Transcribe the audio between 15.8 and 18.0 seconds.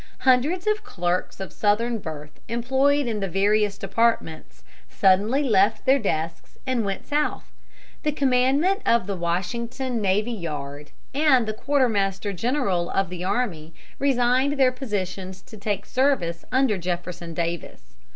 service under Jefferson Davis.